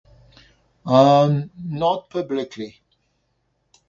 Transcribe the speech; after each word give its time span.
Um, 0.83 1.51
not 1.55 2.09
publicly. 2.09 2.81